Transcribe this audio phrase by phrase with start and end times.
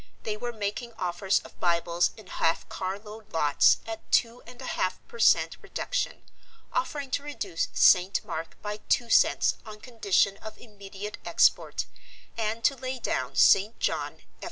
[0.23, 4.65] They were making offers of Bibles in half car load lots at two and a
[4.65, 6.23] half per cent reduction,
[6.73, 8.25] offering to reduce St.
[8.25, 11.85] Mark by two cents on condition of immediate export,
[12.35, 13.79] and to lay down St.
[13.79, 14.23] John f.